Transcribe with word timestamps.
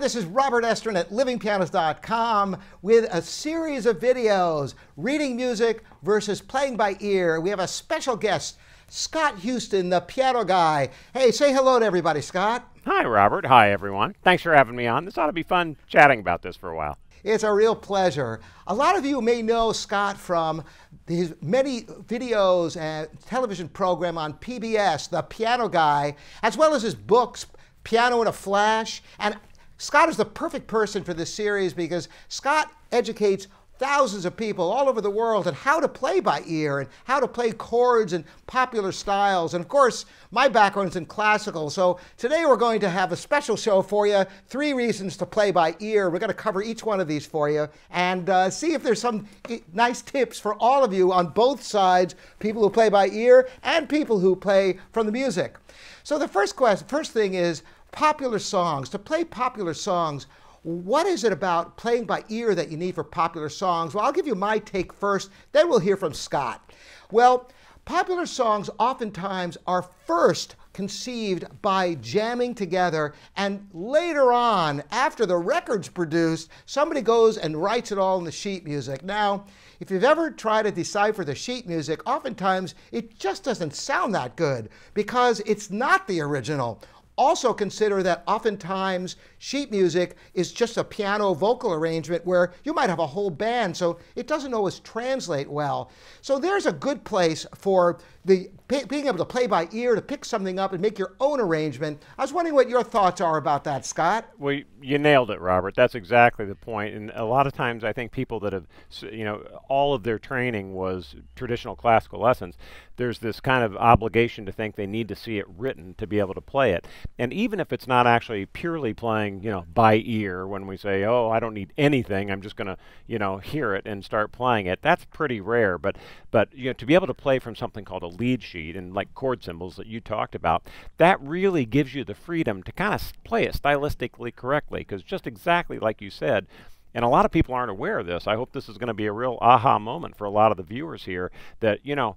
this 0.00 0.14
is 0.14 0.24
Robert 0.24 0.64
Estrin 0.64 0.98
at 0.98 1.10
livingpianos.com 1.10 2.56
with 2.80 3.06
a 3.12 3.20
series 3.20 3.84
of 3.84 3.98
videos 3.98 4.72
reading 4.96 5.36
music 5.36 5.84
versus 6.02 6.40
playing 6.40 6.78
by 6.78 6.96
ear. 7.00 7.38
We 7.38 7.50
have 7.50 7.60
a 7.60 7.68
special 7.68 8.16
guest, 8.16 8.56
Scott 8.88 9.40
Houston, 9.40 9.90
the 9.90 10.00
piano 10.00 10.42
guy. 10.42 10.88
Hey, 11.12 11.30
say 11.30 11.52
hello 11.52 11.78
to 11.78 11.84
everybody, 11.84 12.22
Scott. 12.22 12.66
Hi, 12.86 13.04
Robert. 13.04 13.44
Hi, 13.44 13.72
everyone. 13.72 14.16
Thanks 14.22 14.42
for 14.42 14.54
having 14.54 14.74
me 14.74 14.86
on. 14.86 15.04
This 15.04 15.18
ought 15.18 15.26
to 15.26 15.34
be 15.34 15.42
fun 15.42 15.76
chatting 15.86 16.20
about 16.20 16.40
this 16.40 16.56
for 16.56 16.70
a 16.70 16.76
while. 16.76 16.96
It's 17.22 17.44
a 17.44 17.52
real 17.52 17.76
pleasure. 17.76 18.40
A 18.66 18.74
lot 18.74 18.96
of 18.96 19.04
you 19.04 19.20
may 19.20 19.42
know 19.42 19.72
Scott 19.72 20.16
from 20.16 20.64
his 21.06 21.34
many 21.42 21.82
videos 21.82 22.80
and 22.80 23.06
television 23.26 23.68
program 23.68 24.16
on 24.16 24.32
PBS, 24.32 25.10
The 25.10 25.20
Piano 25.20 25.68
Guy, 25.68 26.16
as 26.42 26.56
well 26.56 26.72
as 26.74 26.84
his 26.84 26.94
books, 26.94 27.44
Piano 27.84 28.22
in 28.22 28.28
a 28.28 28.32
Flash. 28.32 29.02
And 29.18 29.36
Scott 29.80 30.10
is 30.10 30.18
the 30.18 30.26
perfect 30.26 30.66
person 30.66 31.02
for 31.02 31.14
this 31.14 31.32
series 31.32 31.72
because 31.72 32.10
Scott 32.28 32.70
educates 32.92 33.46
thousands 33.78 34.26
of 34.26 34.36
people 34.36 34.70
all 34.70 34.90
over 34.90 35.00
the 35.00 35.08
world 35.08 35.46
on 35.46 35.54
how 35.54 35.80
to 35.80 35.88
play 35.88 36.20
by 36.20 36.42
ear 36.46 36.80
and 36.80 36.88
how 37.04 37.18
to 37.18 37.26
play 37.26 37.50
chords 37.50 38.12
and 38.12 38.26
popular 38.46 38.92
styles. 38.92 39.54
And 39.54 39.64
of 39.64 39.68
course, 39.68 40.04
my 40.32 40.48
background 40.48 40.90
is 40.90 40.96
in 40.96 41.06
classical, 41.06 41.70
so 41.70 41.98
today 42.18 42.44
we're 42.44 42.58
going 42.58 42.78
to 42.80 42.90
have 42.90 43.10
a 43.10 43.16
special 43.16 43.56
show 43.56 43.80
for 43.80 44.06
you 44.06 44.26
three 44.48 44.74
reasons 44.74 45.16
to 45.16 45.24
play 45.24 45.50
by 45.50 45.74
ear. 45.80 46.10
We're 46.10 46.18
going 46.18 46.28
to 46.28 46.34
cover 46.34 46.62
each 46.62 46.84
one 46.84 47.00
of 47.00 47.08
these 47.08 47.24
for 47.24 47.48
you 47.48 47.66
and 47.88 48.28
uh, 48.28 48.50
see 48.50 48.74
if 48.74 48.82
there's 48.82 49.00
some 49.00 49.26
nice 49.72 50.02
tips 50.02 50.38
for 50.38 50.56
all 50.56 50.84
of 50.84 50.92
you 50.92 51.10
on 51.10 51.28
both 51.28 51.62
sides 51.62 52.16
people 52.38 52.60
who 52.60 52.68
play 52.68 52.90
by 52.90 53.08
ear 53.08 53.48
and 53.62 53.88
people 53.88 54.20
who 54.20 54.36
play 54.36 54.78
from 54.92 55.06
the 55.06 55.12
music. 55.12 55.56
So, 56.02 56.18
the 56.18 56.28
first, 56.28 56.56
question, 56.56 56.86
first 56.86 57.12
thing 57.12 57.34
is 57.34 57.62
popular 57.92 58.38
songs. 58.38 58.88
To 58.90 58.98
play 58.98 59.24
popular 59.24 59.74
songs, 59.74 60.26
what 60.62 61.06
is 61.06 61.24
it 61.24 61.32
about 61.32 61.76
playing 61.76 62.04
by 62.04 62.24
ear 62.28 62.54
that 62.54 62.70
you 62.70 62.76
need 62.76 62.94
for 62.94 63.04
popular 63.04 63.48
songs? 63.48 63.94
Well, 63.94 64.04
I'll 64.04 64.12
give 64.12 64.26
you 64.26 64.34
my 64.34 64.58
take 64.58 64.92
first, 64.92 65.30
then 65.52 65.68
we'll 65.68 65.78
hear 65.78 65.96
from 65.96 66.12
Scott. 66.12 66.72
Well, 67.10 67.50
popular 67.84 68.26
songs 68.26 68.68
oftentimes 68.78 69.56
are 69.66 69.82
first 70.06 70.56
conceived 70.72 71.44
by 71.62 71.94
jamming 71.96 72.54
together, 72.54 73.14
and 73.36 73.66
later 73.72 74.32
on, 74.32 74.82
after 74.90 75.26
the 75.26 75.36
record's 75.36 75.88
produced, 75.88 76.48
somebody 76.66 77.00
goes 77.00 77.36
and 77.38 77.60
writes 77.60 77.90
it 77.90 77.98
all 77.98 78.18
in 78.18 78.24
the 78.24 78.30
sheet 78.30 78.64
music. 78.64 79.02
Now, 79.02 79.46
if 79.80 79.90
you've 79.90 80.04
ever 80.04 80.30
tried 80.30 80.62
to 80.64 80.70
decipher 80.70 81.24
the 81.24 81.34
sheet 81.34 81.66
music, 81.66 82.00
oftentimes 82.08 82.74
it 82.92 83.18
just 83.18 83.42
doesn't 83.42 83.74
sound 83.74 84.14
that 84.14 84.36
good 84.36 84.68
because 84.94 85.40
it's 85.46 85.70
not 85.70 86.06
the 86.06 86.20
original. 86.20 86.80
Also 87.20 87.52
consider 87.52 88.02
that 88.02 88.22
oftentimes 88.26 89.16
sheet 89.36 89.70
music 89.70 90.16
is 90.32 90.50
just 90.50 90.78
a 90.78 90.82
piano 90.82 91.34
vocal 91.34 91.70
arrangement 91.70 92.24
where 92.24 92.54
you 92.64 92.72
might 92.72 92.88
have 92.88 92.98
a 92.98 93.06
whole 93.06 93.28
band, 93.28 93.76
so 93.76 93.98
it 94.16 94.26
doesn't 94.26 94.54
always 94.54 94.80
translate 94.80 95.46
well. 95.46 95.90
So 96.22 96.38
there's 96.38 96.64
a 96.64 96.72
good 96.72 97.04
place 97.04 97.44
for 97.54 97.98
the 98.24 98.48
being 98.88 99.06
able 99.06 99.18
to 99.18 99.24
play 99.24 99.46
by 99.46 99.68
ear 99.72 99.94
to 99.94 100.02
pick 100.02 100.24
something 100.24 100.58
up 100.58 100.72
and 100.72 100.80
make 100.80 100.98
your 100.98 101.14
own 101.20 101.40
arrangement. 101.40 102.02
I 102.16 102.22
was 102.22 102.32
wondering 102.32 102.54
what 102.54 102.68
your 102.68 102.84
thoughts 102.84 103.20
are 103.20 103.36
about 103.36 103.64
that, 103.64 103.84
Scott. 103.84 104.30
Well, 104.38 104.60
you 104.80 104.98
nailed 104.98 105.30
it, 105.30 105.40
Robert. 105.40 105.74
That's 105.74 105.94
exactly 105.94 106.44
the 106.46 106.54
point. 106.54 106.94
And 106.94 107.10
a 107.14 107.24
lot 107.24 107.46
of 107.46 107.52
times, 107.52 107.82
I 107.82 107.92
think 107.92 108.12
people 108.12 108.38
that 108.40 108.52
have, 108.52 108.66
you 109.12 109.24
know, 109.24 109.42
all 109.68 109.92
of 109.92 110.04
their 110.04 110.18
training 110.18 110.74
was 110.74 111.16
traditional 111.34 111.74
classical 111.74 112.20
lessons. 112.20 112.56
There's 112.96 113.18
this 113.18 113.40
kind 113.40 113.64
of 113.64 113.76
obligation 113.76 114.44
to 114.46 114.52
think 114.52 114.76
they 114.76 114.86
need 114.86 115.08
to 115.08 115.16
see 115.16 115.38
it 115.38 115.46
written 115.48 115.94
to 115.94 116.06
be 116.06 116.18
able 116.18 116.34
to 116.34 116.40
play 116.40 116.72
it. 116.72 116.86
And 117.18 117.32
even 117.32 117.58
if 117.58 117.72
it's 117.72 117.86
not 117.86 118.06
actually 118.06 118.44
purely 118.46 118.92
playing, 118.92 119.42
you 119.42 119.50
know, 119.50 119.64
by 119.72 120.02
ear, 120.04 120.46
when 120.46 120.66
we 120.66 120.76
say, 120.76 121.04
"Oh, 121.04 121.30
I 121.30 121.40
don't 121.40 121.54
need 121.54 121.72
anything. 121.78 122.30
I'm 122.30 122.42
just 122.42 122.56
going 122.56 122.68
to, 122.68 122.76
you 123.06 123.18
know, 123.18 123.38
hear 123.38 123.74
it 123.74 123.86
and 123.86 124.04
start 124.04 124.32
playing 124.32 124.66
it," 124.66 124.82
that's 124.82 125.06
pretty 125.06 125.40
rare. 125.40 125.78
But, 125.78 125.96
but 126.30 126.54
you 126.54 126.66
know, 126.66 126.72
to 126.74 126.84
be 126.84 126.94
able 126.94 127.06
to 127.06 127.14
play 127.14 127.38
from 127.38 127.56
something 127.56 127.86
called 127.86 128.02
a 128.02 128.06
lead 128.06 128.42
sheet 128.42 128.59
and 128.68 128.94
like 128.94 129.14
chord 129.14 129.42
symbols 129.42 129.76
that 129.76 129.86
you 129.86 130.00
talked 130.00 130.34
about, 130.34 130.62
that 130.98 131.20
really 131.20 131.64
gives 131.64 131.94
you 131.94 132.04
the 132.04 132.14
freedom 132.14 132.62
to 132.62 132.72
kind 132.72 132.94
of 132.94 133.12
play 133.24 133.44
it 133.44 133.54
stylistically 133.54 134.34
correctly. 134.34 134.80
Because 134.80 135.02
just 135.02 135.26
exactly 135.26 135.78
like 135.78 136.00
you 136.00 136.10
said, 136.10 136.46
and 136.94 137.04
a 137.04 137.08
lot 137.08 137.24
of 137.24 137.30
people 137.30 137.54
aren't 137.54 137.70
aware 137.70 137.98
of 137.98 138.06
this. 138.06 138.26
I 138.26 138.34
hope 138.34 138.52
this 138.52 138.68
is 138.68 138.78
going 138.78 138.88
to 138.88 138.94
be 138.94 139.06
a 139.06 139.12
real 139.12 139.38
aha 139.40 139.78
moment 139.78 140.16
for 140.16 140.24
a 140.24 140.30
lot 140.30 140.50
of 140.50 140.56
the 140.56 140.62
viewers 140.62 141.04
here 141.04 141.30
that, 141.60 141.80
you 141.84 141.94
know, 141.94 142.16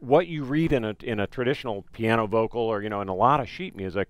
what 0.00 0.26
you 0.26 0.42
read 0.42 0.72
in 0.72 0.84
a 0.84 0.96
in 1.02 1.20
a 1.20 1.28
traditional 1.28 1.84
piano 1.92 2.26
vocal 2.26 2.60
or 2.60 2.82
you 2.82 2.88
know 2.88 3.00
in 3.00 3.06
a 3.06 3.14
lot 3.14 3.38
of 3.38 3.48
sheet 3.48 3.76
music 3.76 4.08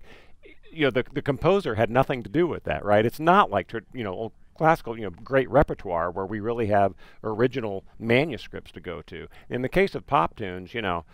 you 0.71 0.81
know 0.81 0.89
the 0.89 1.05
the 1.13 1.21
composer 1.21 1.75
had 1.75 1.87
nothing 1.87 2.23
to 2.23 2.29
do 2.29 2.47
with 2.47 2.63
that 2.63 2.83
right 2.83 3.05
it's 3.05 3.19
not 3.19 3.51
like 3.51 3.71
you 3.93 4.03
know 4.03 4.31
classical, 4.55 4.97
you 4.97 5.03
know, 5.03 5.09
great 5.09 5.49
repertoire 5.49 6.11
where 6.11 6.25
we 6.25 6.39
really 6.39 6.67
have 6.67 6.93
original 7.23 7.83
manuscripts 7.99 8.71
to 8.71 8.79
go 8.79 9.01
to. 9.03 9.27
In 9.49 9.61
the 9.61 9.69
case 9.69 9.95
of 9.95 10.07
pop 10.07 10.35
tunes, 10.35 10.73
you 10.73 10.81
know, 10.81 11.05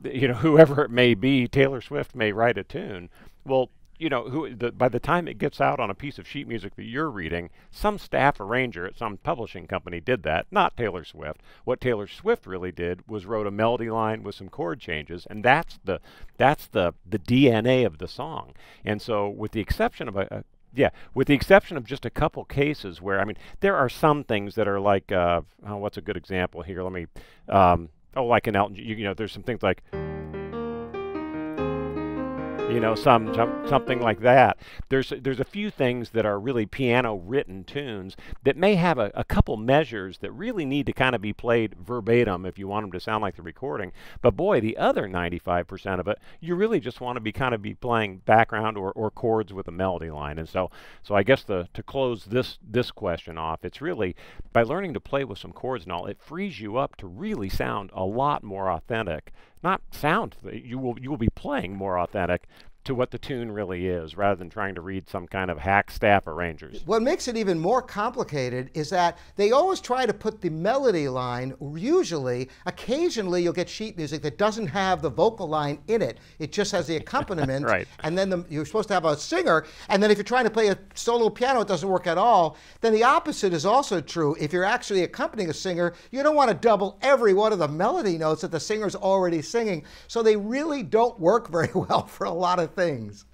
you 0.12 0.28
know, 0.28 0.34
whoever 0.34 0.84
it 0.84 0.90
may 0.90 1.14
be, 1.14 1.48
Taylor 1.48 1.80
Swift 1.80 2.14
may 2.14 2.32
write 2.32 2.58
a 2.58 2.64
tune. 2.64 3.10
Well, 3.44 3.70
you 3.98 4.08
know, 4.08 4.30
who 4.30 4.54
the, 4.54 4.72
by 4.72 4.88
the 4.88 4.98
time 4.98 5.28
it 5.28 5.36
gets 5.36 5.60
out 5.60 5.78
on 5.78 5.90
a 5.90 5.94
piece 5.94 6.18
of 6.18 6.26
sheet 6.26 6.48
music 6.48 6.74
that 6.76 6.86
you're 6.86 7.10
reading, 7.10 7.50
some 7.70 7.98
staff 7.98 8.40
arranger 8.40 8.86
at 8.86 8.96
some 8.96 9.18
publishing 9.18 9.66
company 9.66 10.00
did 10.00 10.22
that, 10.22 10.46
not 10.50 10.74
Taylor 10.74 11.04
Swift. 11.04 11.42
What 11.64 11.82
Taylor 11.82 12.06
Swift 12.06 12.46
really 12.46 12.72
did 12.72 13.06
was 13.06 13.26
wrote 13.26 13.46
a 13.46 13.50
melody 13.50 13.90
line 13.90 14.22
with 14.22 14.34
some 14.34 14.48
chord 14.48 14.80
changes, 14.80 15.26
and 15.28 15.44
that's 15.44 15.78
the 15.84 16.00
that's 16.38 16.66
the 16.66 16.94
the 17.06 17.18
DNA 17.18 17.84
of 17.84 17.98
the 17.98 18.08
song. 18.08 18.54
And 18.86 19.02
so, 19.02 19.28
with 19.28 19.52
the 19.52 19.60
exception 19.60 20.08
of 20.08 20.16
a, 20.16 20.26
a 20.30 20.44
yeah, 20.72 20.90
with 21.14 21.28
the 21.28 21.34
exception 21.34 21.76
of 21.76 21.84
just 21.84 22.06
a 22.06 22.10
couple 22.10 22.44
cases 22.44 23.02
where, 23.02 23.20
I 23.20 23.24
mean, 23.24 23.36
there 23.58 23.76
are 23.76 23.88
some 23.88 24.24
things 24.24 24.54
that 24.54 24.68
are 24.68 24.80
like, 24.80 25.10
uh, 25.10 25.40
oh, 25.66 25.76
what's 25.76 25.96
a 25.96 26.00
good 26.00 26.16
example 26.16 26.62
here? 26.62 26.82
Let 26.82 26.92
me, 26.92 27.06
um, 27.48 27.88
oh, 28.16 28.24
like 28.24 28.46
an 28.46 28.56
Elton, 28.56 28.76
you, 28.76 28.96
you 28.96 29.04
know, 29.04 29.14
there's 29.14 29.32
some 29.32 29.42
things 29.42 29.62
like 29.62 29.82
you 32.70 32.78
know, 32.78 32.94
some, 32.94 33.34
some 33.34 33.66
something 33.68 34.00
like 34.00 34.20
that. 34.20 34.56
There's 34.88 35.12
there's 35.20 35.40
a 35.40 35.44
few 35.44 35.70
things 35.70 36.10
that 36.10 36.24
are 36.24 36.38
really 36.38 36.66
piano 36.66 37.16
written 37.16 37.64
tunes 37.64 38.16
that 38.44 38.56
may 38.56 38.76
have 38.76 38.98
a, 38.98 39.10
a 39.14 39.24
couple 39.24 39.56
measures 39.56 40.18
that 40.18 40.30
really 40.32 40.64
need 40.64 40.86
to 40.86 40.92
kind 40.92 41.14
of 41.14 41.20
be 41.20 41.32
played 41.32 41.74
verbatim 41.74 42.46
if 42.46 42.58
you 42.58 42.68
want 42.68 42.84
them 42.84 42.92
to 42.92 43.00
sound 43.00 43.22
like 43.22 43.36
the 43.36 43.42
recording. 43.42 43.92
But 44.22 44.36
boy, 44.36 44.60
the 44.60 44.76
other 44.76 45.08
95% 45.08 45.98
of 45.98 46.06
it, 46.06 46.18
you 46.40 46.54
really 46.54 46.78
just 46.78 47.00
want 47.00 47.16
to 47.16 47.20
be 47.20 47.32
kind 47.32 47.54
of 47.54 47.62
be 47.62 47.74
playing 47.74 48.18
background 48.18 48.78
or, 48.78 48.92
or 48.92 49.10
chords 49.10 49.52
with 49.52 49.66
a 49.66 49.72
melody 49.72 50.10
line. 50.10 50.38
And 50.38 50.48
so 50.48 50.70
so 51.02 51.14
I 51.14 51.24
guess 51.24 51.42
the 51.42 51.68
to 51.74 51.82
close 51.82 52.26
this 52.26 52.58
this 52.62 52.92
question 52.92 53.36
off, 53.36 53.64
it's 53.64 53.80
really 53.80 54.14
by 54.52 54.62
learning 54.62 54.94
to 54.94 55.00
play 55.00 55.24
with 55.24 55.38
some 55.38 55.52
chords 55.52 55.84
and 55.84 55.92
all, 55.92 56.06
it 56.06 56.20
frees 56.20 56.60
you 56.60 56.76
up 56.76 56.96
to 56.96 57.06
really 57.08 57.48
sound 57.48 57.90
a 57.92 58.04
lot 58.04 58.44
more 58.44 58.70
authentic 58.70 59.32
not 59.62 59.82
sound. 59.92 60.36
You 60.52 60.78
will 60.78 60.98
you 60.98 61.10
will 61.10 61.18
be 61.18 61.28
playing 61.34 61.76
more 61.76 61.98
authentic 61.98 62.44
to 62.84 62.94
what 62.94 63.10
the 63.10 63.18
tune 63.18 63.52
really 63.52 63.86
is 63.86 64.16
rather 64.16 64.36
than 64.36 64.48
trying 64.48 64.74
to 64.74 64.80
read 64.80 65.08
some 65.08 65.26
kind 65.26 65.50
of 65.50 65.58
hack 65.58 65.90
staff 65.90 66.26
arrangers. 66.26 66.82
What 66.86 67.02
makes 67.02 67.28
it 67.28 67.36
even 67.36 67.58
more 67.58 67.82
complicated 67.82 68.70
is 68.74 68.88
that 68.90 69.18
they 69.36 69.52
always 69.52 69.80
try 69.80 70.06
to 70.06 70.14
put 70.14 70.40
the 70.40 70.48
melody 70.48 71.08
line, 71.08 71.54
usually, 71.74 72.48
occasionally 72.64 73.42
you'll 73.42 73.52
get 73.52 73.68
sheet 73.68 73.96
music 73.96 74.22
that 74.22 74.38
doesn't 74.38 74.68
have 74.68 75.02
the 75.02 75.10
vocal 75.10 75.46
line 75.46 75.80
in 75.88 76.00
it. 76.00 76.18
It 76.38 76.52
just 76.52 76.72
has 76.72 76.86
the 76.86 76.96
accompaniment. 77.00 77.66
right. 77.66 77.86
And 78.02 78.16
then 78.16 78.30
the, 78.30 78.44
you're 78.48 78.64
supposed 78.64 78.88
to 78.88 78.94
have 78.94 79.04
a 79.04 79.16
singer. 79.16 79.66
And 79.88 80.02
then 80.02 80.10
if 80.10 80.16
you're 80.16 80.24
trying 80.24 80.44
to 80.44 80.50
play 80.50 80.68
a 80.68 80.78
solo 80.94 81.28
piano, 81.28 81.60
it 81.60 81.68
doesn't 81.68 81.88
work 81.88 82.06
at 82.06 82.16
all. 82.16 82.56
Then 82.80 82.94
the 82.94 83.04
opposite 83.04 83.52
is 83.52 83.66
also 83.66 84.00
true. 84.00 84.36
If 84.40 84.52
you're 84.52 84.64
actually 84.64 85.02
accompanying 85.02 85.50
a 85.50 85.54
singer, 85.54 85.92
you 86.10 86.22
don't 86.22 86.36
want 86.36 86.48
to 86.50 86.56
double 86.56 86.98
every 87.02 87.34
one 87.34 87.52
of 87.52 87.58
the 87.58 87.68
melody 87.68 88.16
notes 88.16 88.40
that 88.40 88.50
the 88.50 88.60
singer's 88.60 88.94
already 88.94 89.42
singing. 89.42 89.84
So 90.08 90.22
they 90.22 90.36
really 90.36 90.82
don't 90.82 91.18
work 91.20 91.48
very 91.50 91.72
well 91.74 92.06
for 92.06 92.24
a 92.24 92.30
lot 92.30 92.58
of 92.58 92.69
things. 92.74 93.24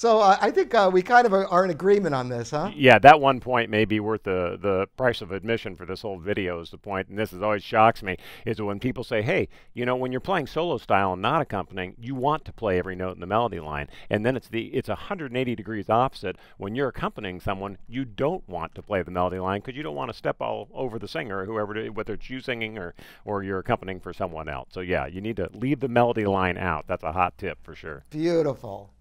So 0.00 0.20
uh, 0.20 0.38
I 0.40 0.50
think 0.50 0.74
uh, 0.74 0.88
we 0.90 1.02
kind 1.02 1.26
of 1.26 1.34
are 1.34 1.62
in 1.62 1.68
agreement 1.68 2.14
on 2.14 2.30
this, 2.30 2.52
huh? 2.52 2.70
Yeah, 2.74 2.98
that 3.00 3.20
one 3.20 3.38
point 3.38 3.68
may 3.68 3.84
be 3.84 4.00
worth 4.00 4.22
the, 4.22 4.58
the 4.58 4.86
price 4.96 5.20
of 5.20 5.30
admission 5.30 5.76
for 5.76 5.84
this 5.84 6.00
whole 6.00 6.18
video 6.18 6.58
is 6.62 6.70
the 6.70 6.78
point, 6.78 7.08
and 7.08 7.18
this 7.18 7.34
is 7.34 7.42
always 7.42 7.62
shocks 7.62 8.02
me, 8.02 8.16
is 8.46 8.62
when 8.62 8.80
people 8.80 9.04
say, 9.04 9.20
hey, 9.20 9.46
you 9.74 9.84
know, 9.84 9.96
when 9.96 10.10
you're 10.10 10.22
playing 10.22 10.46
solo 10.46 10.78
style 10.78 11.12
and 11.12 11.20
not 11.20 11.42
accompanying, 11.42 11.96
you 11.98 12.14
want 12.14 12.46
to 12.46 12.52
play 12.54 12.78
every 12.78 12.96
note 12.96 13.12
in 13.12 13.20
the 13.20 13.26
melody 13.26 13.60
line. 13.60 13.88
And 14.08 14.24
then 14.24 14.38
it's 14.38 14.48
the 14.48 14.68
it's 14.68 14.88
180 14.88 15.54
degrees 15.54 15.90
opposite. 15.90 16.36
When 16.56 16.74
you're 16.74 16.88
accompanying 16.88 17.38
someone, 17.38 17.76
you 17.86 18.06
don't 18.06 18.48
want 18.48 18.74
to 18.76 18.82
play 18.82 19.02
the 19.02 19.10
melody 19.10 19.38
line 19.38 19.60
because 19.60 19.76
you 19.76 19.82
don't 19.82 19.96
want 19.96 20.10
to 20.10 20.16
step 20.16 20.40
all 20.40 20.70
over 20.72 20.98
the 20.98 21.08
singer, 21.08 21.40
or 21.40 21.44
whoever, 21.44 21.74
whether 21.92 22.14
it's 22.14 22.30
you 22.30 22.40
singing 22.40 22.78
or, 22.78 22.94
or 23.26 23.42
you're 23.42 23.58
accompanying 23.58 24.00
for 24.00 24.14
someone 24.14 24.48
else. 24.48 24.70
So 24.72 24.80
yeah, 24.80 25.04
you 25.04 25.20
need 25.20 25.36
to 25.36 25.50
leave 25.52 25.80
the 25.80 25.88
melody 25.88 26.24
line 26.24 26.56
out. 26.56 26.86
That's 26.86 27.04
a 27.04 27.12
hot 27.12 27.36
tip 27.36 27.58
for 27.62 27.74
sure. 27.74 28.04
Beautiful. 28.08 28.94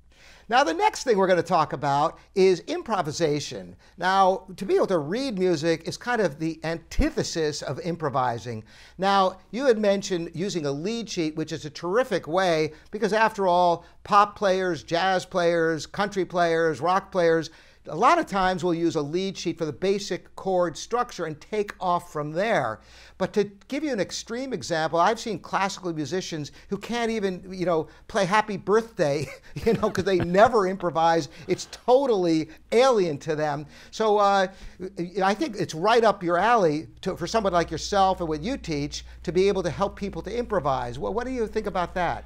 Now, 0.50 0.64
the 0.64 0.74
next 0.74 1.04
thing 1.04 1.16
we're 1.16 1.28
going 1.28 1.38
to 1.38 1.44
talk 1.44 1.74
about 1.74 2.18
is 2.34 2.62
improvisation. 2.62 3.76
Now, 4.00 4.48
to 4.58 4.66
be 4.66 4.76
able 4.76 4.88
to 4.88 4.98
read 4.98 5.38
music 5.38 5.88
is 5.88 5.96
kind 5.96 6.20
of 6.20 6.40
the 6.40 6.60
antithesis 6.64 7.62
of 7.62 7.80
improvising. 7.82 8.64
Now, 8.98 9.38
you 9.52 9.68
had 9.68 9.78
mentioned 9.78 10.32
using 10.34 10.66
a 10.66 10.72
lead 10.72 11.08
sheet, 11.08 11.36
which 11.36 11.52
is 11.52 11.66
a 11.66 11.70
terrific 11.70 12.28
way 12.28 12.74
because, 12.90 13.14
after 13.14 13.46
all, 13.46 13.86
pop 14.04 14.36
players, 14.36 14.82
jazz 14.82 15.24
players, 15.24 15.86
country 15.86 16.26
players, 16.26 16.82
rock 16.82 17.12
players, 17.12 17.52
a 17.90 17.96
lot 17.96 18.20
of 18.20 18.26
times 18.26 18.64
we'll 18.64 18.74
use 18.74 18.96
a 18.96 19.02
lead 19.02 19.38
sheet 19.38 19.58
for 19.58 19.66
the 19.66 19.74
basic 19.74 20.36
chord 20.36 20.78
structure 20.78 21.26
and 21.26 21.40
take 21.42 21.74
off 21.80 22.12
from 22.12 22.32
there. 22.32 22.80
But 23.18 23.34
to 23.34 23.46
give 23.68 23.84
you 23.84 23.92
an 23.92 24.00
extreme 24.00 24.54
example, 24.54 25.00
I've 25.00 25.20
seen 25.20 25.40
classical 25.40 25.92
musicians 25.94 26.52
who 26.70 26.78
can't 26.78 27.12
even, 27.12 27.46
you 27.52 27.66
know, 27.66 27.88
play 28.08 28.26
Happy 28.26 28.58
Birthday, 28.58 29.28
you 29.66 29.74
know, 29.74 29.90
because 29.90 30.06
they 30.06 30.20
never 30.20 30.68
improvise. 30.68 31.30
It's 31.48 31.68
totally 31.86 32.50
alien 32.72 33.18
to 33.20 33.36
them. 33.36 33.66
So 33.92 34.18
uh, 34.18 34.48
I 35.24 35.34
think 35.34 35.58
it's 35.58 35.74
right 35.74 36.04
up 36.04 36.24
your 36.24 36.38
alley 36.38 36.88
to, 37.02 37.18
for 37.18 37.28
someone 37.28 37.54
like 37.54 37.72
yourself 37.72 38.20
and 38.20 38.30
what 38.30 38.42
you 38.42 38.58
teach 38.58 39.04
to 39.24 39.32
be 39.32 39.48
able 39.48 39.64
to 39.64 39.70
help 39.70 39.96
people 39.96 40.22
to 40.22 40.36
improvise. 40.36 40.98
What 40.98 41.26
do 41.26 41.32
you 41.32 41.48
think 41.48 41.68
about 41.68 41.94
that? 41.96 42.26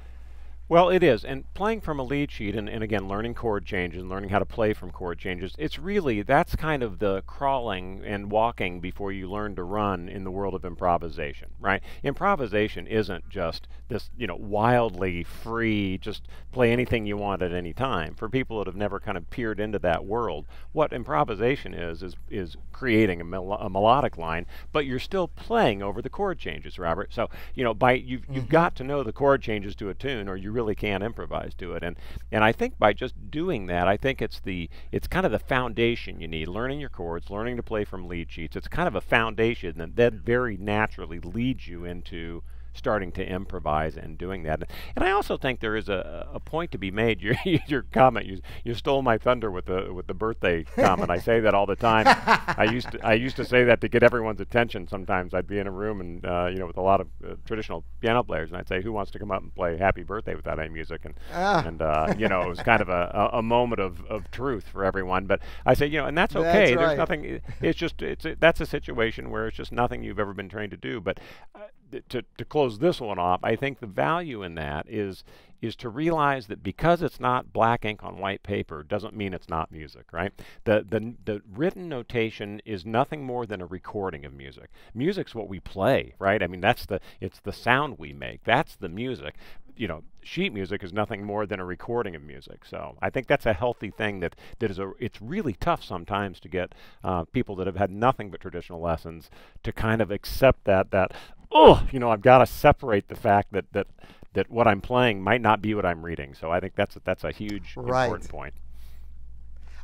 Well, 0.66 0.88
it 0.88 1.02
is. 1.02 1.26
And 1.26 1.52
playing 1.52 1.82
from 1.82 1.98
a 1.98 2.02
lead 2.02 2.30
sheet 2.30 2.56
and, 2.56 2.70
and 2.70 2.82
again, 2.82 3.06
learning 3.06 3.34
chord 3.34 3.66
changes 3.66 4.00
and 4.00 4.08
learning 4.08 4.30
how 4.30 4.38
to 4.38 4.46
play 4.46 4.72
from 4.72 4.90
chord 4.90 5.18
changes, 5.18 5.54
it's 5.58 5.78
really, 5.78 6.22
that's 6.22 6.56
kind 6.56 6.82
of 6.82 7.00
the 7.00 7.22
crawling 7.26 8.02
and 8.02 8.30
walking 8.30 8.80
before 8.80 9.12
you 9.12 9.30
learn 9.30 9.56
to 9.56 9.62
run 9.62 10.08
in 10.08 10.24
the 10.24 10.30
world 10.30 10.54
of 10.54 10.64
improvisation, 10.64 11.50
right? 11.60 11.82
Improvisation 12.02 12.86
isn't 12.86 13.28
just 13.28 13.68
this, 13.88 14.08
you 14.16 14.26
know, 14.26 14.36
wildly 14.36 15.22
free, 15.22 15.98
just 15.98 16.28
play 16.50 16.72
anything 16.72 17.04
you 17.04 17.18
want 17.18 17.42
at 17.42 17.52
any 17.52 17.74
time. 17.74 18.14
For 18.14 18.30
people 18.30 18.58
that 18.58 18.66
have 18.66 18.74
never 18.74 18.98
kind 18.98 19.18
of 19.18 19.28
peered 19.28 19.60
into 19.60 19.78
that 19.80 20.06
world, 20.06 20.46
what 20.72 20.94
improvisation 20.94 21.74
is, 21.74 22.02
is, 22.02 22.16
is 22.30 22.56
creating 22.72 23.20
a, 23.20 23.24
mel 23.24 23.52
a 23.52 23.68
melodic 23.68 24.16
line, 24.16 24.46
but 24.72 24.86
you're 24.86 24.98
still 24.98 25.28
playing 25.28 25.82
over 25.82 26.00
the 26.00 26.08
chord 26.08 26.38
changes, 26.38 26.78
Robert. 26.78 27.12
So, 27.12 27.28
you 27.54 27.64
know, 27.64 27.74
by, 27.74 27.92
you've, 27.92 28.22
mm 28.22 28.26
-hmm. 28.26 28.34
you've 28.34 28.48
got 28.48 28.74
to 28.76 28.84
know 28.84 29.02
the 29.02 29.12
chord 29.12 29.42
changes 29.42 29.76
to 29.76 29.90
a 29.90 29.94
tune 29.94 30.26
or 30.26 30.36
you 30.38 30.54
really 30.54 30.63
can 30.72 31.02
improvise 31.02 31.54
to 31.56 31.74
it. 31.74 31.82
And 31.82 31.96
and 32.32 32.44
I 32.44 32.52
think 32.52 32.78
by 32.78 32.92
just 32.92 33.30
doing 33.30 33.66
that, 33.66 33.88
I 33.88 33.96
think 33.96 34.22
it's 34.22 34.40
the 34.40 34.70
it's 34.92 35.08
kind 35.08 35.26
of 35.26 35.32
the 35.32 35.38
foundation 35.38 36.20
you 36.20 36.28
need. 36.28 36.48
Learning 36.48 36.80
your 36.80 36.88
chords, 36.88 37.28
learning 37.28 37.56
to 37.56 37.62
play 37.62 37.84
from 37.84 38.08
lead 38.08 38.30
sheets. 38.30 38.56
It's 38.56 38.68
kind 38.68 38.88
of 38.88 38.94
a 38.94 39.00
foundation 39.00 39.76
that 39.78 39.96
that 39.96 40.14
very 40.14 40.56
naturally 40.56 41.18
leads 41.18 41.66
you 41.66 41.84
into 41.84 42.42
starting 42.74 43.12
to 43.12 43.26
improvise 43.26 43.96
and 43.96 44.18
doing 44.18 44.42
that. 44.42 44.62
And 44.94 45.04
I 45.04 45.12
also 45.12 45.36
think 45.36 45.60
there 45.60 45.76
is 45.76 45.88
a, 45.88 46.28
a 46.32 46.40
point 46.40 46.72
to 46.72 46.78
be 46.78 46.90
made. 46.90 47.14
Your, 47.24 47.36
your 47.66 47.82
comment, 47.82 48.26
you, 48.26 48.40
you 48.64 48.74
stole 48.74 49.00
my 49.00 49.16
thunder 49.16 49.50
with 49.50 49.66
the 49.66 49.92
with 49.94 50.06
the 50.06 50.14
birthday 50.14 50.64
comment. 50.64 51.10
I 51.10 51.18
say 51.18 51.40
that 51.40 51.54
all 51.54 51.64
the 51.64 51.76
time. 51.76 52.04
I 52.06 52.68
used 52.70 52.90
to 52.92 53.06
I 53.06 53.14
used 53.14 53.36
to 53.36 53.44
say 53.44 53.64
that 53.64 53.80
to 53.80 53.88
get 53.88 54.02
everyone's 54.02 54.40
attention. 54.40 54.88
Sometimes 54.88 55.32
I'd 55.32 55.46
be 55.46 55.58
in 55.58 55.66
a 55.66 55.70
room 55.70 56.00
and 56.00 56.24
uh, 56.24 56.48
you 56.50 56.58
know 56.58 56.66
with 56.66 56.76
a 56.76 56.82
lot 56.82 57.00
of 57.00 57.08
uh, 57.24 57.34
traditional 57.46 57.84
piano 58.00 58.22
players, 58.22 58.50
and 58.50 58.58
I'd 58.58 58.68
say, 58.68 58.82
"Who 58.82 58.92
wants 58.92 59.10
to 59.12 59.18
come 59.18 59.30
up 59.30 59.42
and 59.42 59.54
play 59.54 59.76
Happy 59.76 60.02
Birthday 60.02 60.34
without 60.34 60.58
any 60.58 60.68
music?" 60.68 61.04
And 61.04 61.14
ah. 61.32 61.64
and 61.66 61.80
uh, 61.80 62.14
you 62.18 62.28
know 62.28 62.42
it 62.42 62.48
was 62.48 62.60
kind 62.60 62.82
of 62.82 62.88
a, 62.88 63.30
a, 63.32 63.38
a, 63.38 63.42
moment 63.42 63.80
of, 63.80 64.04
of 64.06 64.30
truth 64.30 64.64
for 64.68 64.84
everyone. 64.84 65.26
But 65.26 65.40
I 65.64 65.74
say, 65.74 65.86
you 65.86 65.98
know, 65.98 66.06
and 66.06 66.16
that's 66.16 66.36
okay. 66.36 66.74
That's 66.74 66.76
There's 66.76 66.88
right. 66.88 66.98
nothing. 66.98 67.40
It's 67.60 67.78
just 67.78 68.02
it's 68.02 68.24
a, 68.24 68.36
that's 68.36 68.60
a 68.60 68.66
situation 68.66 69.30
where 69.30 69.46
it's 69.46 69.56
just 69.56 69.72
nothing 69.72 70.02
you've 70.02 70.18
ever 70.18 70.34
been 70.34 70.48
trained 70.48 70.72
to 70.72 70.76
do. 70.76 71.00
But 71.00 71.20
uh, 71.54 71.60
to, 72.08 72.22
to 72.38 72.44
close 72.44 72.78
this 72.78 73.00
one 73.00 73.18
off, 73.18 73.40
I 73.42 73.56
think 73.56 73.80
the 73.80 73.86
value 73.86 74.42
in 74.42 74.54
that 74.56 74.86
is 74.88 75.24
is 75.64 75.76
to 75.76 75.88
realize 75.88 76.46
that 76.46 76.62
because 76.62 77.02
it's 77.02 77.18
not 77.18 77.52
black 77.52 77.84
ink 77.84 78.04
on 78.04 78.18
white 78.18 78.42
paper 78.42 78.82
doesn't 78.82 79.16
mean 79.16 79.32
it's 79.32 79.48
not 79.48 79.72
music, 79.72 80.04
right? 80.12 80.32
The, 80.64 80.84
the, 80.86 81.14
the 81.24 81.42
written 81.50 81.88
notation 81.88 82.60
is 82.64 82.84
nothing 82.84 83.24
more 83.24 83.46
than 83.46 83.60
a 83.60 83.66
recording 83.66 84.24
of 84.24 84.34
music. 84.34 84.70
Music's 84.94 85.34
what 85.34 85.48
we 85.48 85.60
play, 85.60 86.14
right? 86.18 86.42
I 86.42 86.46
mean, 86.46 86.60
that's 86.60 86.86
the, 86.86 87.00
it's 87.20 87.40
the 87.40 87.52
sound 87.52 87.98
we 87.98 88.12
make. 88.12 88.44
That's 88.44 88.76
the 88.76 88.88
music. 88.90 89.36
You 89.76 89.88
know, 89.88 90.04
sheet 90.22 90.52
music 90.52 90.84
is 90.84 90.92
nothing 90.92 91.24
more 91.24 91.46
than 91.46 91.58
a 91.58 91.64
recording 91.64 92.14
of 92.14 92.22
music. 92.22 92.64
So 92.64 92.96
I 93.02 93.10
think 93.10 93.26
that's 93.26 93.46
a 93.46 93.52
healthy 93.52 93.90
thing 93.90 94.20
that, 94.20 94.36
that 94.58 94.70
is 94.70 94.78
a, 94.78 94.92
it's 95.00 95.20
really 95.20 95.54
tough 95.54 95.82
sometimes 95.82 96.38
to 96.40 96.48
get 96.48 96.74
uh, 97.02 97.24
people 97.24 97.56
that 97.56 97.66
have 97.66 97.76
had 97.76 97.90
nothing 97.90 98.30
but 98.30 98.40
traditional 98.40 98.80
lessons 98.80 99.30
to 99.62 99.72
kind 99.72 100.00
of 100.00 100.10
accept 100.10 100.64
that, 100.64 100.90
that, 100.90 101.12
oh, 101.54 101.86
you 101.92 102.00
know, 102.00 102.10
I've 102.10 102.20
got 102.20 102.38
to 102.38 102.46
separate 102.46 103.08
the 103.08 103.16
fact 103.16 103.52
that 103.52 103.72
that 103.72 103.86
that 104.34 104.50
what 104.50 104.66
I'm 104.66 104.80
playing 104.80 105.22
might 105.22 105.40
not 105.40 105.62
be 105.62 105.74
what 105.74 105.86
I'm 105.86 106.04
reading. 106.04 106.34
So 106.34 106.50
I 106.50 106.60
think 106.60 106.74
that's 106.74 106.96
a, 106.96 107.00
that's 107.04 107.24
a 107.24 107.30
huge 107.30 107.74
right. 107.76 108.04
important 108.04 108.28
point. 108.28 108.54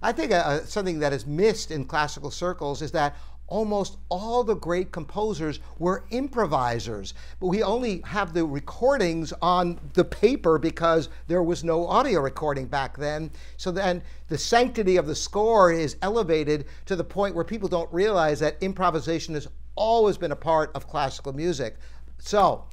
I 0.03 0.13
think 0.13 0.33
uh, 0.33 0.37
uh, 0.37 0.59
something 0.65 0.99
that 1.01 1.13
is 1.13 1.27
missed 1.27 1.71
in 1.71 1.85
classical 1.85 2.31
circles 2.31 2.83
is 2.83 2.91
that 2.93 3.15
almost 3.47 3.99
all 4.09 4.43
the 4.45 4.55
great 4.55 4.93
composers 4.93 5.61
were 5.79 6.05
improvisers. 6.11 7.15
But 7.39 7.49
we 7.49 7.63
only 7.63 8.01
have 8.07 8.33
the 8.33 8.45
recordings 8.45 9.33
on 9.43 9.79
the 9.95 10.05
paper 10.05 10.59
because 10.59 11.11
there 11.27 11.43
was 11.43 11.63
no 11.63 11.87
audio 11.87 12.21
recording 12.21 12.67
back 12.67 12.97
then. 12.97 13.31
So 13.57 13.71
then 13.71 14.03
the 14.29 14.39
sanctity 14.39 14.97
of 14.97 15.07
the 15.07 15.17
score 15.17 15.73
is 15.73 15.97
elevated 16.01 16.67
to 16.87 16.97
the 16.97 17.05
point 17.05 17.35
where 17.35 17.45
people 17.45 17.69
don't 17.69 17.93
realize 17.93 18.41
that 18.41 18.57
improvisation 18.63 19.35
has 19.35 19.49
always 19.75 20.19
been 20.19 20.33
a 20.33 20.37
part 20.37 20.71
of 20.75 20.87
classical 20.87 21.33
music. 21.33 21.77
So, 22.19 22.67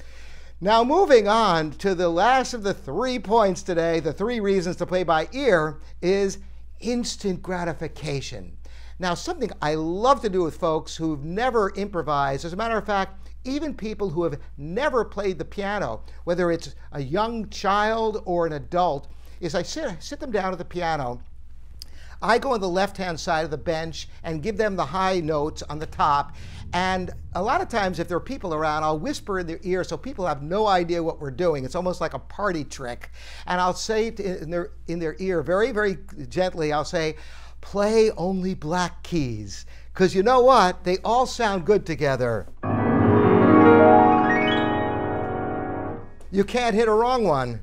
now 0.59 0.83
moving 0.83 1.27
on 1.27 1.71
to 1.73 1.93
the 1.93 2.09
last 2.09 2.53
of 2.53 2.63
the 2.63 2.73
three 2.73 3.19
points 3.19 3.61
today, 3.61 3.99
the 3.99 4.13
three 4.13 4.39
reasons 4.39 4.75
to 4.77 4.85
play 4.85 5.03
by 5.03 5.29
ear 5.31 5.79
is 6.01 6.39
instant 6.79 7.41
gratification. 7.41 8.57
Now, 8.99 9.13
something 9.13 9.51
I 9.61 9.75
love 9.75 10.21
to 10.21 10.29
do 10.29 10.43
with 10.43 10.57
folks 10.57 10.95
who've 10.95 11.23
never 11.23 11.71
improvised, 11.75 12.45
as 12.45 12.53
a 12.53 12.57
matter 12.57 12.77
of 12.77 12.85
fact, 12.85 13.27
even 13.43 13.73
people 13.75 14.09
who 14.09 14.23
have 14.23 14.39
never 14.57 15.05
played 15.05 15.37
the 15.37 15.45
piano, 15.45 16.01
whether 16.23 16.51
it's 16.51 16.75
a 16.91 17.01
young 17.01 17.49
child 17.49 18.23
or 18.25 18.47
an 18.47 18.53
adult, 18.53 19.07
is 19.39 19.53
I 19.53 19.61
sit, 19.61 20.01
sit 20.01 20.19
them 20.19 20.31
down 20.31 20.51
at 20.51 20.57
the 20.57 20.65
piano 20.65 21.21
I 22.21 22.37
go 22.39 22.53
on 22.53 22.61
the 22.61 22.69
left 22.69 22.97
hand 22.97 23.19
side 23.19 23.45
of 23.45 23.51
the 23.51 23.57
bench 23.57 24.07
and 24.23 24.41
give 24.41 24.57
them 24.57 24.75
the 24.75 24.85
high 24.85 25.19
notes 25.19 25.61
on 25.63 25.79
the 25.79 25.85
top. 25.85 26.35
And 26.73 27.11
a 27.33 27.41
lot 27.41 27.61
of 27.61 27.69
times, 27.69 27.99
if 27.99 28.07
there 28.07 28.17
are 28.17 28.21
people 28.21 28.53
around, 28.53 28.83
I'll 28.83 28.99
whisper 28.99 29.39
in 29.39 29.47
their 29.47 29.59
ear 29.63 29.83
so 29.83 29.97
people 29.97 30.25
have 30.25 30.41
no 30.41 30.67
idea 30.67 31.01
what 31.01 31.21
we're 31.21 31.31
doing. 31.31 31.63
It's 31.63 31.75
almost 31.75 32.01
like 32.01 32.13
a 32.13 32.19
party 32.19 32.63
trick. 32.63 33.11
And 33.45 33.61
I'll 33.61 33.73
say 33.73 34.07
in 34.07 34.49
their, 34.49 34.71
in 34.87 34.99
their 34.99 35.15
ear, 35.19 35.41
very, 35.41 35.71
very 35.71 35.97
gently, 36.27 36.73
I'll 36.73 36.85
say, 36.85 37.15
play 37.61 38.11
only 38.11 38.53
black 38.53 39.03
keys. 39.03 39.65
Because 39.93 40.13
you 40.13 40.23
know 40.23 40.41
what? 40.41 40.83
They 40.83 40.97
all 41.03 41.25
sound 41.25 41.65
good 41.65 41.85
together. 41.85 42.47
You 46.29 46.43
can't 46.43 46.75
hit 46.75 46.87
a 46.87 46.91
wrong 46.91 47.23
one. 47.23 47.61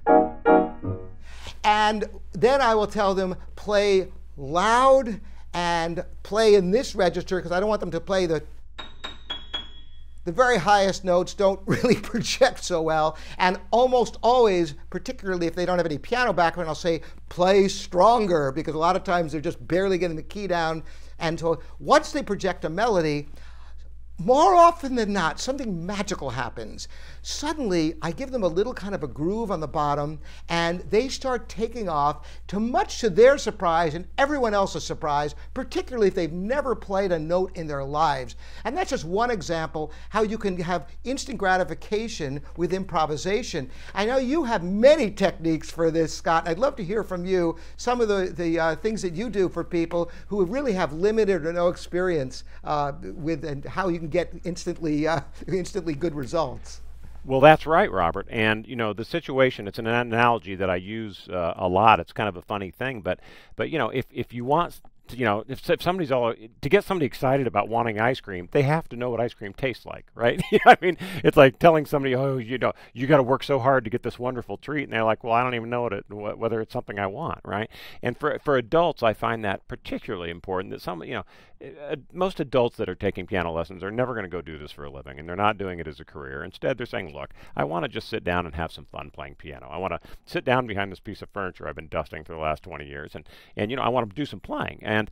And 1.62 2.04
then 2.32 2.60
I 2.60 2.74
will 2.74 2.86
tell 2.86 3.14
them, 3.14 3.36
play 3.56 4.08
loud 4.36 5.20
and 5.52 6.04
play 6.22 6.54
in 6.54 6.70
this 6.70 6.94
register 6.94 7.36
because 7.36 7.52
I 7.52 7.60
don't 7.60 7.68
want 7.68 7.80
them 7.80 7.92
to 7.92 8.00
play 8.00 8.26
the 8.26 8.42
the 10.24 10.32
very 10.32 10.56
highest 10.56 11.04
notes 11.04 11.34
don't 11.34 11.60
really 11.66 11.96
project 11.96 12.64
so 12.64 12.80
well. 12.82 13.16
And 13.38 13.58
almost 13.70 14.16
always, 14.22 14.74
particularly 14.90 15.46
if 15.46 15.54
they 15.54 15.66
don't 15.66 15.78
have 15.78 15.86
any 15.86 15.98
piano 15.98 16.32
background, 16.32 16.68
I'll 16.68 16.74
say 16.74 17.02
play 17.28 17.68
stronger 17.68 18.50
because 18.50 18.74
a 18.74 18.78
lot 18.78 18.96
of 18.96 19.04
times 19.04 19.32
they're 19.32 19.40
just 19.40 19.66
barely 19.66 19.98
getting 19.98 20.16
the 20.16 20.22
key 20.22 20.46
down. 20.46 20.82
And 21.18 21.38
so 21.38 21.60
once 21.78 22.12
they 22.12 22.22
project 22.22 22.64
a 22.64 22.70
melody, 22.70 23.28
more 24.18 24.54
often 24.54 24.94
than 24.94 25.12
not, 25.12 25.40
something 25.40 25.84
magical 25.84 26.30
happens. 26.30 26.86
Suddenly, 27.22 27.96
I 28.00 28.12
give 28.12 28.30
them 28.30 28.44
a 28.44 28.48
little 28.48 28.72
kind 28.72 28.94
of 28.94 29.02
a 29.02 29.08
groove 29.08 29.50
on 29.50 29.58
the 29.58 29.66
bottom, 29.66 30.20
and 30.48 30.80
they 30.82 31.08
start 31.08 31.48
taking 31.48 31.88
off 31.88 32.28
to 32.48 32.60
much 32.60 33.00
to 33.00 33.10
their 33.10 33.38
surprise 33.38 33.94
and 33.94 34.06
everyone 34.16 34.54
else's 34.54 34.84
surprise, 34.84 35.34
particularly 35.52 36.08
if 36.08 36.14
they've 36.14 36.32
never 36.32 36.76
played 36.76 37.10
a 37.10 37.18
note 37.18 37.56
in 37.56 37.66
their 37.66 37.82
lives. 37.82 38.36
And 38.62 38.76
that's 38.76 38.90
just 38.90 39.04
one 39.04 39.32
example 39.32 39.90
how 40.10 40.22
you 40.22 40.38
can 40.38 40.60
have 40.60 40.86
instant 41.02 41.38
gratification 41.38 42.40
with 42.56 42.72
improvisation. 42.72 43.68
I 43.94 44.04
know 44.04 44.18
you 44.18 44.44
have 44.44 44.62
many 44.62 45.10
techniques 45.10 45.70
for 45.70 45.90
this, 45.90 46.14
Scott. 46.14 46.46
I'd 46.46 46.58
love 46.60 46.76
to 46.76 46.84
hear 46.84 47.02
from 47.02 47.24
you 47.24 47.56
some 47.76 48.00
of 48.00 48.06
the, 48.06 48.32
the 48.36 48.60
uh, 48.60 48.76
things 48.76 49.02
that 49.02 49.14
you 49.14 49.28
do 49.28 49.48
for 49.48 49.64
people 49.64 50.10
who 50.28 50.44
really 50.44 50.74
have 50.74 50.92
limited 50.92 51.44
or 51.44 51.52
no 51.52 51.66
experience 51.66 52.44
uh, 52.62 52.92
with 53.02 53.44
and 53.44 53.64
how 53.64 53.88
you 53.88 54.03
get 54.08 54.32
instantly, 54.44 55.06
uh, 55.06 55.20
instantly 55.48 55.94
good 55.94 56.14
results. 56.14 56.80
Well, 57.26 57.40
that's 57.40 57.66
right, 57.66 57.90
Robert. 57.90 58.26
And 58.30 58.66
you 58.66 58.76
know, 58.76 58.92
the 58.92 59.04
situation. 59.04 59.66
It's 59.66 59.78
an 59.78 59.86
analogy 59.86 60.56
that 60.56 60.68
I 60.68 60.76
use 60.76 61.26
uh, 61.28 61.54
a 61.56 61.68
lot. 61.68 61.98
It's 62.00 62.12
kind 62.12 62.28
of 62.28 62.36
a 62.36 62.42
funny 62.42 62.70
thing, 62.70 63.00
but 63.00 63.18
but 63.56 63.70
you 63.70 63.78
know, 63.78 63.88
if 63.88 64.04
if 64.12 64.34
you 64.34 64.44
want 64.44 64.80
you 65.10 65.24
know, 65.24 65.44
if, 65.48 65.68
if, 65.68 65.82
somebody's 65.82 66.10
all 66.10 66.34
to 66.34 66.68
get 66.68 66.84
somebody 66.84 67.06
excited 67.06 67.46
about 67.46 67.68
wanting 67.68 68.00
ice 68.00 68.20
cream, 68.20 68.48
they 68.52 68.62
have 68.62 68.88
to 68.88 68.96
know 68.96 69.10
what 69.10 69.20
ice 69.20 69.34
cream 69.34 69.52
tastes 69.52 69.84
like, 69.84 70.06
right? 70.14 70.42
I 70.66 70.76
mean, 70.80 70.96
it's 71.22 71.36
like 71.36 71.58
telling 71.58 71.86
somebody, 71.86 72.14
oh, 72.14 72.38
you 72.38 72.58
know, 72.58 72.72
you 72.92 73.06
got 73.06 73.18
to 73.18 73.22
work 73.22 73.42
so 73.42 73.58
hard 73.58 73.84
to 73.84 73.90
get 73.90 74.02
this 74.02 74.18
wonderful 74.18 74.56
treat, 74.56 74.84
and 74.84 74.92
they're 74.92 75.04
like, 75.04 75.22
well, 75.22 75.34
I 75.34 75.42
don't 75.42 75.54
even 75.54 75.70
know 75.70 75.82
what 75.82 75.92
it, 75.92 76.04
whether 76.08 76.60
it's 76.60 76.72
something 76.72 76.98
I 76.98 77.06
want, 77.06 77.40
right? 77.44 77.68
And 78.02 78.18
for 78.18 78.38
for 78.38 78.56
adults, 78.56 79.02
I 79.02 79.12
find 79.12 79.44
that 79.44 79.66
particularly 79.68 80.30
important. 80.30 80.72
That 80.72 80.80
some, 80.80 81.02
you 81.04 81.14
know, 81.14 81.24
uh, 81.62 81.96
most 82.12 82.40
adults 82.40 82.76
that 82.76 82.88
are 82.88 82.94
taking 82.94 83.26
piano 83.26 83.52
lessons 83.52 83.82
are 83.82 83.90
never 83.90 84.12
going 84.12 84.24
to 84.24 84.30
go 84.30 84.42
do 84.42 84.58
this 84.58 84.72
for 84.72 84.84
a 84.84 84.90
living, 84.90 85.18
and 85.18 85.28
they're 85.28 85.36
not 85.36 85.58
doing 85.58 85.78
it 85.78 85.86
as 85.86 86.00
a 86.00 86.04
career. 86.04 86.42
Instead, 86.42 86.76
they're 86.76 86.86
saying, 86.86 87.14
look, 87.14 87.30
I 87.56 87.64
want 87.64 87.84
to 87.84 87.88
just 87.88 88.08
sit 88.08 88.24
down 88.24 88.46
and 88.46 88.54
have 88.54 88.72
some 88.72 88.86
fun 88.86 89.10
playing 89.10 89.36
piano. 89.36 89.68
I 89.70 89.78
want 89.78 89.92
to 89.92 90.00
sit 90.26 90.44
down 90.44 90.66
behind 90.66 90.90
this 90.90 91.00
piece 91.00 91.22
of 91.22 91.30
furniture 91.30 91.68
I've 91.68 91.76
been 91.76 91.88
dusting 91.88 92.24
for 92.24 92.32
the 92.32 92.38
last 92.38 92.62
20 92.62 92.86
years, 92.86 93.14
and 93.14 93.28
and 93.56 93.70
you 93.70 93.76
know, 93.76 93.82
I 93.82 93.88
want 93.88 94.08
to 94.08 94.14
do 94.14 94.26
some 94.26 94.40
playing. 94.40 94.80
And 94.82 94.93
And 94.94 95.10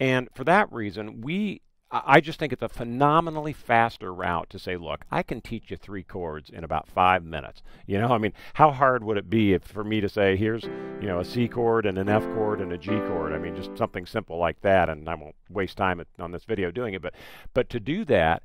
and 0.00 0.28
for 0.34 0.44
that 0.44 0.72
reason, 0.72 1.20
we 1.20 1.60
I 1.90 2.20
just 2.20 2.40
think 2.40 2.52
it's 2.52 2.62
a 2.62 2.68
phenomenally 2.68 3.52
faster 3.52 4.12
route 4.12 4.50
to 4.50 4.58
say, 4.58 4.76
look, 4.76 5.04
I 5.12 5.22
can 5.22 5.40
teach 5.40 5.70
you 5.70 5.76
three 5.76 6.02
chords 6.02 6.50
in 6.50 6.64
about 6.64 6.88
five 6.88 7.24
minutes. 7.24 7.62
You 7.86 8.00
know, 8.00 8.08
I 8.08 8.18
mean, 8.18 8.32
how 8.54 8.72
hard 8.72 9.04
would 9.04 9.16
it 9.16 9.30
be 9.30 9.52
if 9.52 9.62
for 9.62 9.84
me 9.84 10.00
to 10.00 10.08
say, 10.08 10.34
here's, 10.36 10.64
you 10.64 11.06
know, 11.06 11.20
a 11.20 11.24
C 11.24 11.46
chord 11.46 11.86
and 11.86 11.96
an 11.98 12.08
F 12.08 12.24
chord 12.34 12.60
and 12.60 12.72
a 12.72 12.78
G 12.78 12.88
chord? 12.88 13.32
I 13.32 13.38
mean, 13.38 13.54
just 13.54 13.76
something 13.78 14.06
simple 14.06 14.38
like 14.38 14.60
that, 14.62 14.88
and 14.88 15.08
I 15.08 15.14
won't 15.14 15.36
waste 15.48 15.76
time 15.76 16.04
on 16.18 16.32
this 16.32 16.44
video 16.44 16.72
doing 16.72 16.94
it, 16.94 17.02
but 17.02 17.14
but 17.52 17.68
to 17.70 17.78
do 17.78 18.04
that 18.06 18.42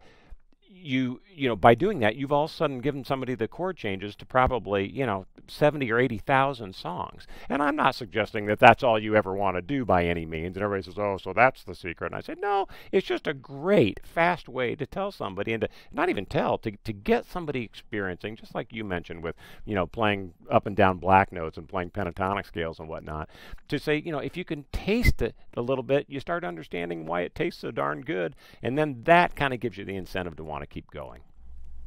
you 0.81 1.21
you 1.33 1.47
know 1.47 1.55
by 1.55 1.75
doing 1.75 1.99
that 1.99 2.15
you've 2.15 2.31
all 2.31 2.45
of 2.45 2.51
a 2.51 2.53
sudden 2.53 2.79
given 2.79 3.03
somebody 3.03 3.35
the 3.35 3.47
chord 3.47 3.77
changes 3.77 4.15
to 4.15 4.25
probably 4.25 4.89
you 4.89 5.05
know 5.05 5.25
70 5.47 5.91
or 5.91 5.97
80,000 5.97 6.75
songs. 6.75 7.25
And 7.49 7.63
I'm 7.63 7.75
not 7.75 7.95
suggesting 7.95 8.45
that 8.45 8.59
that's 8.59 8.83
all 8.83 8.99
you 8.99 9.15
ever 9.15 9.33
want 9.33 9.57
to 9.57 9.61
do 9.63 9.83
by 9.83 10.05
any 10.05 10.25
means. 10.25 10.55
And 10.55 10.63
everybody 10.63 10.83
says 10.83 10.99
oh 10.99 11.17
so 11.17 11.33
that's 11.33 11.63
the 11.63 11.75
secret. 11.75 12.07
And 12.07 12.15
I 12.15 12.21
said 12.21 12.39
no 12.39 12.67
it's 12.91 13.07
just 13.07 13.27
a 13.27 13.33
great 13.33 13.99
fast 14.03 14.47
way 14.47 14.75
to 14.75 14.85
tell 14.85 15.11
somebody 15.11 15.53
and 15.53 15.61
to 15.61 15.69
not 15.91 16.09
even 16.09 16.25
tell 16.25 16.57
to, 16.59 16.71
to 16.71 16.93
get 16.93 17.25
somebody 17.25 17.63
experiencing 17.63 18.35
just 18.35 18.55
like 18.55 18.73
you 18.73 18.83
mentioned 18.83 19.23
with 19.23 19.35
you 19.65 19.75
know 19.75 19.87
playing 19.87 20.33
up 20.49 20.65
and 20.65 20.75
down 20.75 20.97
black 20.97 21.31
notes 21.31 21.57
and 21.57 21.67
playing 21.67 21.89
pentatonic 21.89 22.45
scales 22.45 22.79
and 22.79 22.87
whatnot 22.87 23.29
to 23.67 23.79
say 23.79 23.97
you 23.97 24.11
know 24.11 24.19
if 24.19 24.37
you 24.37 24.45
can 24.45 24.65
taste 24.71 25.21
it 25.21 25.35
a 25.55 25.61
little 25.61 25.83
bit 25.83 26.05
you 26.07 26.19
start 26.19 26.43
understanding 26.43 27.05
why 27.05 27.21
it 27.21 27.35
tastes 27.35 27.61
so 27.61 27.71
darn 27.71 28.01
good. 28.01 28.35
And 28.61 28.77
then 28.77 29.03
that 29.03 29.35
kind 29.35 29.53
of 29.53 29.59
gives 29.59 29.77
you 29.77 29.85
the 29.85 29.95
incentive 29.95 30.35
to 30.37 30.43
want 30.43 30.61
to 30.61 30.67
keep 30.69 30.89
going. 30.91 31.21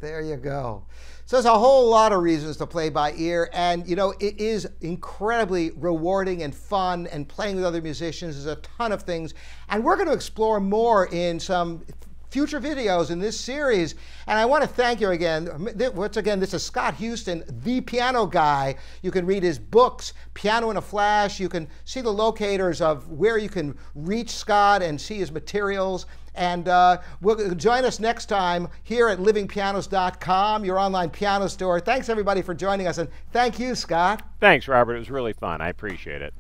There 0.01 0.21
you 0.21 0.37
go. 0.37 0.85
So 1.27 1.37
there's 1.37 1.47
a 1.47 1.57
whole 1.57 1.89
lot 1.89 2.13
of 2.13 2.23
reasons 2.23 2.57
to 2.57 2.67
play 2.67 2.91
by 2.91 3.13
ear, 3.13 3.49
and 3.53 3.89
you 3.89 3.95
know 3.95 4.15
it 4.19 4.41
is 4.41 4.69
incredibly 4.81 5.71
rewarding 5.77 6.43
and 6.43 6.53
fun, 6.53 7.07
and 7.07 7.29
playing 7.29 7.55
with 7.55 7.65
other 7.65 7.81
musicians 7.81 8.37
is 8.37 8.47
a 8.47 8.57
ton 8.57 8.91
of 8.91 9.03
things, 9.03 9.33
and 9.69 9.85
we're 9.85 9.95
going 9.95 10.09
to 10.09 10.15
explore 10.15 10.59
more 10.59 11.07
in 11.07 11.39
some 11.39 11.85
future 12.33 12.61
videos 12.61 13.11
in 13.11 13.19
this 13.19 13.39
series. 13.39 13.95
And 14.27 14.39
I 14.39 14.47
want 14.47 14.63
to 14.63 14.69
thank 14.69 15.01
you 15.01 15.11
again. 15.11 15.49
Once 15.95 16.17
again, 16.17 16.41
this 16.41 16.55
is 16.55 16.65
Scott 16.65 16.95
Houston, 16.95 17.45
the 17.63 17.83
piano 17.83 18.27
guy. 18.27 18.77
You 19.03 19.11
can 19.11 19.27
read 19.27 19.43
his 19.43 19.59
books, 19.59 20.15
Piano 20.33 20.71
in 20.71 20.79
a 20.79 20.81
Flash. 20.81 21.39
You 21.39 21.51
can 21.51 21.69
see 21.85 22.01
the 22.01 22.13
locators 22.13 22.81
of 22.81 23.07
where 23.11 23.37
you 23.37 23.51
can 23.51 23.77
reach 23.95 24.31
Scott 24.31 24.83
and 24.83 24.99
see 24.99 25.19
his 25.19 25.31
materials. 25.31 26.07
And 26.35 26.67
uh, 26.69 27.03
we'll 27.21 27.55
join 27.55 27.85
us 27.85 28.01
next 28.01 28.27
time 28.27 28.69
here 28.83 29.09
at 29.09 29.19
livingpianos.com, 29.19 30.65
your 30.65 30.79
online 30.79 31.11
piano 31.11 31.47
store. 31.49 31.79
Thanks 31.79 32.09
everybody 32.09 32.41
for 32.41 32.55
joining 32.55 32.87
us, 32.87 32.97
and 32.97 33.11
thank 33.33 33.59
you, 33.59 33.75
Scott. 33.75 34.27
Thanks, 34.41 34.67
Robert. 34.67 34.95
It 34.95 35.01
was 35.01 35.11
really 35.11 35.35
fun. 35.35 35.61
I 35.61 35.69
appreciate 35.69 36.23
it. 36.23 36.33